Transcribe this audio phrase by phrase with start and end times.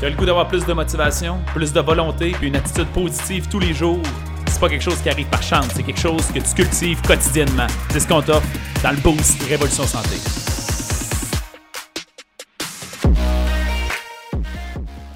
[0.00, 3.48] Tu as le goût d'avoir plus de motivation, plus de volonté, puis une attitude positive
[3.48, 4.02] tous les jours?
[4.48, 7.68] C'est pas quelque chose qui arrive par chance, c'est quelque chose que tu cultives quotidiennement.
[7.90, 8.46] C'est ce qu'on t'offre
[8.82, 10.16] dans le Boost Révolution Santé.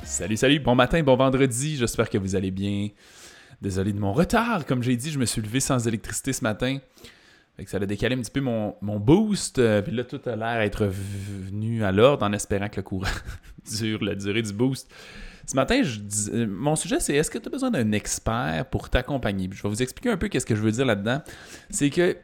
[0.04, 2.89] Salut, salut, bon matin, bon vendredi, j'espère que vous allez bien.
[3.61, 6.79] Désolé de mon retard, comme j'ai dit, je me suis levé sans électricité ce matin.
[7.57, 9.59] Fait que ça a décalé un petit peu mon, boost.
[9.59, 13.09] Euh, puis là, tout a l'air d'être venu à l'ordre en espérant que le courant
[13.77, 14.91] dure la durée du boost.
[15.46, 15.98] Ce matin, je
[16.32, 19.49] euh, mon sujet, c'est est-ce que tu as besoin d'un expert pour t'accompagner?
[19.50, 21.22] Je vais vous expliquer un peu qu'est-ce que je veux dire là-dedans.
[21.71, 22.17] C'est que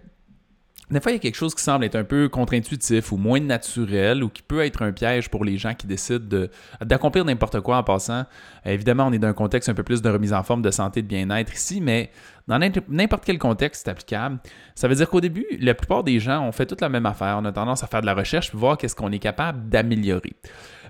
[0.91, 3.41] des fois, il y a quelque chose qui semble être un peu contre-intuitif ou moins
[3.41, 6.47] naturel ou qui peut être un piège pour les gens qui décident
[6.83, 8.25] d'accomplir n'importe quoi en passant.
[8.67, 11.01] évidemment, on est dans un contexte un peu plus de remise en forme, de santé,
[11.01, 12.11] de bien-être ici, mais
[12.47, 12.59] dans
[12.89, 14.39] n'importe quel contexte, c'est applicable.
[14.75, 17.39] Ça veut dire qu'au début, la plupart des gens ont fait toute la même affaire.
[17.41, 20.35] On a tendance à faire de la recherche pour voir qu'est-ce qu'on est capable d'améliorer,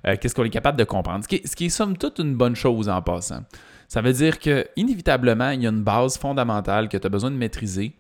[0.07, 2.89] euh, qu'est-ce qu'on est capable de comprendre, ce qui, est, somme toute une bonne chose
[2.89, 3.45] en passant.
[3.87, 7.31] Ça veut dire que inévitablement, il y a une base fondamentale que tu as besoin
[7.31, 7.95] de maîtriser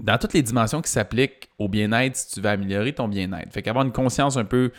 [0.00, 3.52] dans toutes les dimensions qui s'appliquent au bien-être si tu veux améliorer ton bien-être.
[3.52, 4.70] Fait qu'avoir une conscience un peu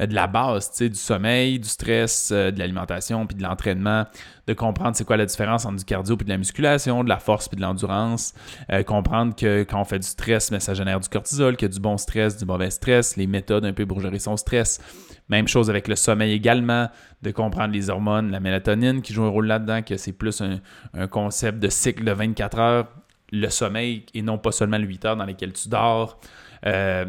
[0.00, 3.42] euh, de la base, tu sais, du sommeil, du stress, euh, de l'alimentation, puis de
[3.42, 4.04] l'entraînement,
[4.46, 7.18] de comprendre c'est quoi la différence entre du cardio puis de la musculation, de la
[7.18, 8.34] force puis de l'endurance,
[8.70, 11.70] euh, comprendre que quand on fait du stress, mais ça génère du cortisol, qu'il y
[11.70, 14.80] a du bon stress, du mauvais stress, les méthodes un peu pour gérer son stress.
[15.28, 16.88] Même chose avec le sommeil également,
[17.22, 20.60] de comprendre les hormones, la mélatonine qui joue un rôle là-dedans, que c'est plus un,
[20.94, 22.86] un concept de cycle de 24 heures
[23.32, 26.20] le sommeil et non pas seulement les 8 heures dans lesquelles tu dors.
[26.66, 27.06] Euh,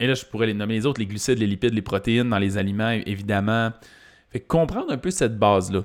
[0.00, 2.38] et là, je pourrais les nommer les autres, les glucides, les lipides, les protéines dans
[2.38, 3.72] les aliments, évidemment.
[4.30, 5.84] Fait comprendre un peu cette base-là.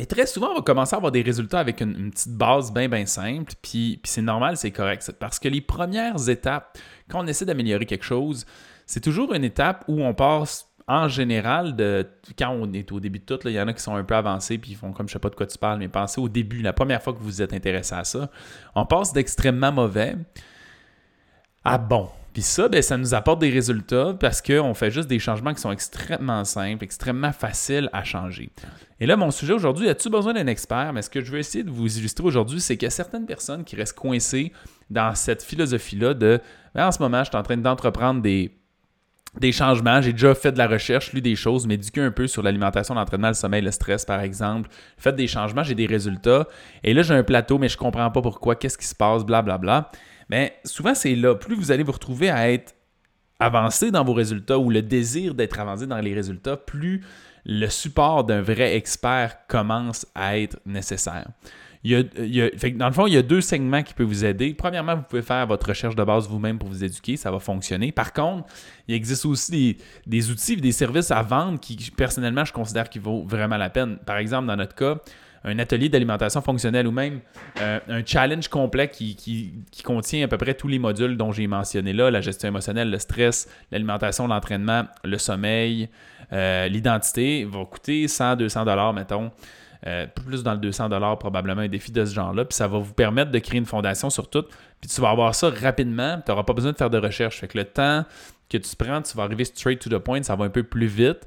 [0.00, 2.88] Et très souvent, on va commencer à avoir des résultats avec une, petite base bien,
[2.88, 3.52] bien simple.
[3.62, 5.12] Puis, puis c'est normal, c'est correct.
[5.18, 8.44] Parce que les premières étapes, quand on essaie d'améliorer quelque chose,
[8.86, 11.74] c'est toujours une étape où on passe en général,
[12.38, 14.14] quand on est au début de tout, il y en a qui sont un peu
[14.14, 16.28] avancés puis ils font comme je sais pas de quoi tu parles, mais pensez au
[16.28, 18.30] début, la première fois que vous êtes intéressé à ça,
[18.74, 20.16] on passe d'extrêmement mauvais
[21.64, 22.08] à bon.
[22.34, 25.60] Puis ça, ben, ça nous apporte des résultats parce qu'on fait juste des changements qui
[25.60, 28.50] sont extrêmement simples, extrêmement faciles à changer.
[28.98, 30.92] Et là, mon sujet aujourd'hui, as-tu besoin d'un expert?
[30.92, 33.24] Mais ce que je veux essayer de vous illustrer aujourd'hui, c'est qu'il y a certaines
[33.24, 34.52] personnes qui restent coincées
[34.90, 36.40] dans cette philosophie-là de
[36.74, 38.52] ben, en ce moment, je suis en train d'entreprendre des
[39.40, 40.00] des changements.
[40.00, 43.28] J'ai déjà fait de la recherche, lu des choses, m'éduqué un peu sur l'alimentation, l'entraînement,
[43.28, 44.68] le sommeil, le stress, par exemple.
[44.96, 46.46] Fait des changements, j'ai des résultats.
[46.82, 49.58] Et là, j'ai un plateau, mais je comprends pas pourquoi, qu'est-ce qui se passe, blablabla.
[49.58, 50.00] Bla, bla.
[50.30, 51.34] Mais souvent, c'est là.
[51.34, 52.74] Plus vous allez vous retrouver à être
[53.40, 57.04] avancé dans vos résultats ou le désir d'être avancé dans les résultats, plus
[57.44, 61.26] le support d'un vrai expert commence à être nécessaire
[61.84, 64.54] dans le fond, il y a deux segments qui peuvent vous aider.
[64.54, 67.92] Premièrement, vous pouvez faire votre recherche de base vous-même pour vous éduquer, ça va fonctionner.
[67.92, 68.48] Par contre,
[68.88, 73.24] il existe aussi des, outils, des services à vendre qui, personnellement, je considère qu'ils vaut
[73.26, 73.98] vraiment la peine.
[74.06, 74.96] Par exemple, dans notre cas,
[75.44, 77.20] un atelier d'alimentation fonctionnelle ou même
[77.60, 79.52] euh, un challenge complet qui,
[79.84, 82.98] contient à peu près tous les modules dont j'ai mentionné là, la gestion émotionnelle, le
[82.98, 85.90] stress, l'alimentation, l'entraînement, le sommeil,
[86.32, 89.30] euh, l'identité, va coûter 100, 200 dollars, mettons.
[89.86, 92.46] Euh, plus dans le 200 probablement un défi de ce genre-là.
[92.46, 94.44] Puis ça va vous permettre de créer une fondation sur tout.
[94.80, 96.20] Puis tu vas avoir ça rapidement.
[96.24, 97.40] Tu n'auras pas besoin de faire de recherche.
[97.40, 98.04] Fait que le temps
[98.48, 100.22] que tu prends, tu vas arriver straight to the point.
[100.22, 101.26] Ça va un peu plus vite.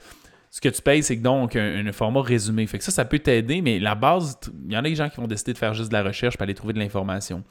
[0.49, 2.65] Ce que tu payes, c'est donc un, format résumé.
[2.65, 5.09] Fait que ça, ça peut t'aider, mais la base, il y en a des gens
[5.09, 7.43] qui vont décider de faire juste de la recherche pour aller trouver de l'information.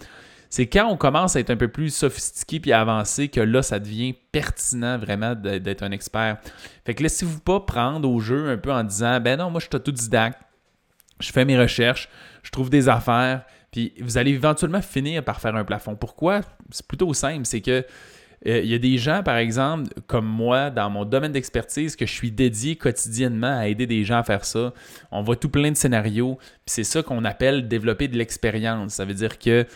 [0.48, 3.78] C'est quand on commence à être un peu plus sophistiqué puis avancé que là, ça
[3.78, 6.38] devient pertinent vraiment d'être un expert.
[6.84, 9.66] Fait que laissez-vous pas prendre au jeu un peu en disant Ben non, moi je
[9.66, 10.40] suis autodidacte
[11.21, 12.09] je fais mes recherches,
[12.43, 15.97] je trouve des affaires, puis vous allez éventuellement finir par faire un plafond.
[15.97, 16.41] Pourquoi?
[16.71, 17.84] C'est plutôt simple, c'est que
[18.47, 22.06] euh, il y a des gens, par exemple, comme moi, dans mon domaine d'expertise, que
[22.06, 24.72] je suis dédié quotidiennement à aider des gens à faire ça.
[25.10, 28.94] On voit tout plein de scénarios, puis c'est ça qu'on appelle développer de l'expérience.
[28.94, 29.66] Ça veut dire que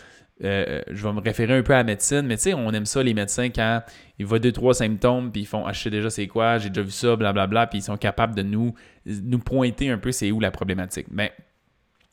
[0.43, 2.85] euh, je vais me référer un peu à la médecine, mais tu sais, on aime
[2.85, 3.81] ça, les médecins, quand
[4.19, 6.91] ils voient deux, trois symptômes, puis ils font acheter déjà c'est quoi, j'ai déjà vu
[6.91, 8.73] ça, blablabla, puis ils sont capables de nous,
[9.05, 11.07] nous pointer un peu c'est où la problématique.
[11.11, 11.31] Mais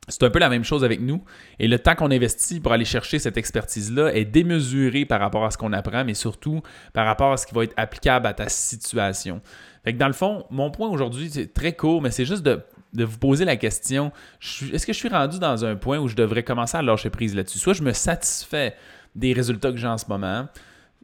[0.09, 1.23] c'est un peu la même chose avec nous.
[1.59, 5.51] Et le temps qu'on investit pour aller chercher cette expertise-là est démesuré par rapport à
[5.51, 8.49] ce qu'on apprend, mais surtout par rapport à ce qui va être applicable à ta
[8.49, 9.41] situation.
[9.85, 12.61] Fait que dans le fond, mon point aujourd'hui, c'est très court, mais c'est juste de
[12.95, 14.13] de vous poser la question
[14.73, 17.35] est-ce que je suis rendu dans un point où je devrais commencer à lâcher prise
[17.35, 17.59] là-dessus?
[17.59, 18.75] Soit je me satisfais
[19.15, 20.49] des résultats que j'ai en ce moment,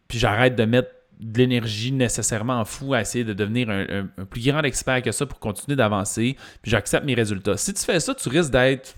[0.08, 0.90] puis j'arrête de mettre
[1.20, 5.38] de l'énergie nécessairement fou à essayer de devenir un, plus grand expert que ça pour
[5.38, 7.56] continuer d'avancer, puis j'accepte mes résultats.
[7.56, 8.94] Si tu fais ça, tu risques d'être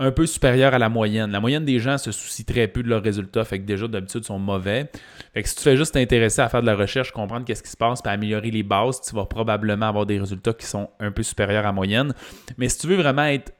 [0.00, 1.30] un peu supérieur à la moyenne.
[1.30, 4.24] La moyenne des gens se soucient très peu de leurs résultats, fait que déjà d'habitude
[4.24, 4.90] sont mauvais.
[5.32, 7.70] Fait que si tu fais juste t'intéresser à faire de la recherche, comprendre qu'est-ce qui
[7.70, 11.12] se passe, puis améliorer les bases, tu vas probablement avoir des résultats qui sont un
[11.12, 12.12] peu supérieurs à la moyenne.
[12.58, 13.52] Mais si tu veux vraiment être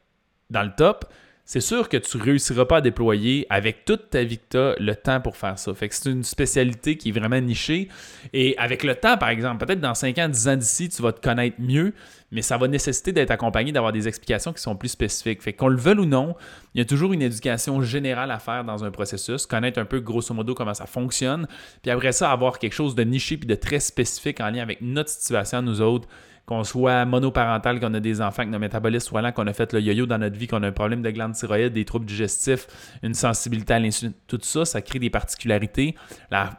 [0.50, 1.04] dans le top,
[1.46, 5.20] c'est sûr que tu ne réussiras pas à déployer avec toute ta as le temps
[5.20, 5.74] pour faire ça.
[5.74, 7.88] Fait que c'est une spécialité qui est vraiment nichée.
[8.32, 11.12] Et avec le temps, par exemple, peut-être dans 5 ans, 10 ans d'ici, tu vas
[11.12, 11.92] te connaître mieux,
[12.32, 15.42] mais ça va nécessiter d'être accompagné, d'avoir des explications qui sont plus spécifiques.
[15.42, 16.34] Fait qu'on le veuille ou non,
[16.74, 20.00] il y a toujours une éducation générale à faire dans un processus, connaître un peu
[20.00, 21.46] grosso modo comment ça fonctionne,
[21.82, 24.80] puis après ça, avoir quelque chose de niché puis de très spécifique en lien avec
[24.80, 26.08] notre situation, nous autres,
[26.46, 29.72] qu'on soit monoparental, qu'on a des enfants, que nos métabolismes soient lents, qu'on a fait
[29.72, 32.66] le yo-yo dans notre vie, qu'on a un problème de glande thyroïde, des troubles digestifs,
[33.02, 35.94] une sensibilité à l'insuline, tout ça, ça crée des particularités.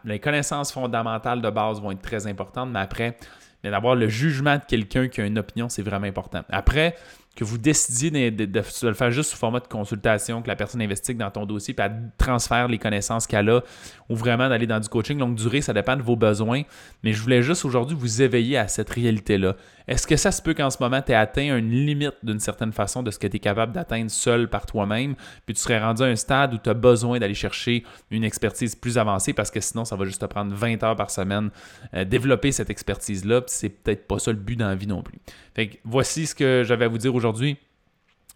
[0.03, 3.17] les connaissances fondamentales de base vont être très importantes, mais après,
[3.63, 6.43] d'avoir le jugement de quelqu'un qui a une opinion, c'est vraiment important.
[6.49, 6.95] Après,
[7.35, 11.17] que vous décidiez de, le faire juste sous format de consultation, que la personne investigue
[11.17, 13.61] dans ton dossier, puis elle transfère les connaissances qu'elle a,
[14.09, 16.63] ou vraiment d'aller dans du coaching longue durée, ça dépend de vos besoins.
[17.03, 19.55] Mais je voulais juste aujourd'hui vous éveiller à cette réalité-là.
[19.87, 22.71] Est-ce que ça se peut qu'en ce moment, tu aies atteint une limite d'une certaine
[22.71, 25.15] façon de ce que tu es capable d'atteindre seul par toi-même,
[25.45, 28.75] puis tu serais rendu à un stade où tu as besoin d'aller chercher une expertise
[28.75, 31.49] plus avancée parce que sinon, ça va juste te prendre 20 heures par semaine
[31.93, 35.03] euh, développer cette expertise-là, puis c'est peut-être pas ça le but dans la vie non
[35.03, 35.19] plus.
[35.53, 37.57] Fait que voici ce que j'avais à vous dire aujourd'hui.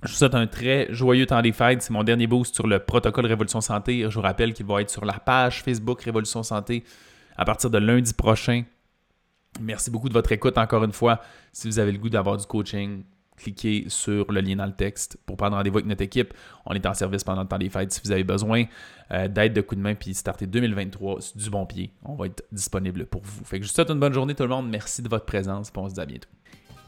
[0.02, 1.82] Je vous souhaite un très joyeux temps des fêtes.
[1.82, 4.06] C'est mon dernier boost sur le protocole Révolution Santé.
[4.10, 6.84] Je vous rappelle qu'il va être sur la page Facebook Révolution Santé
[7.38, 8.64] à partir de lundi prochain.
[9.62, 11.22] Merci beaucoup de votre écoute encore une fois.
[11.52, 13.04] Si vous avez le goût d'avoir du coaching,
[13.36, 16.34] cliquez sur le lien dans le texte pour prendre rendez-vous avec notre équipe.
[16.66, 17.92] On est en service pendant le temps des fêtes.
[17.92, 18.66] Si vous avez besoin
[19.12, 22.44] euh, d'aide, de coup de main, puis starter 2023 du bon pied, on va être
[22.52, 23.44] disponible pour vous.
[23.44, 24.70] Fait que je vous souhaite une bonne journée tout le monde.
[24.70, 25.72] Merci de votre présence.
[25.76, 26.30] on se dit à bientôt.